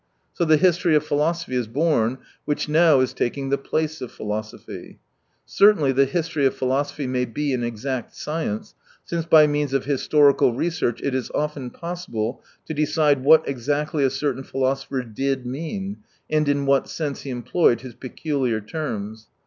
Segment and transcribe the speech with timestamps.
[0.33, 4.97] So the history of philosophy is born, which now is taking the place of philosophy.
[5.45, 8.73] Certainly the history of philosophy may be an exact science,
[9.05, 14.09] since by means of historical research it is often possible to decide what exactly a
[14.09, 15.97] certain philosapher did mean,
[16.31, 19.27] and in what sense he employed his peculiar terms.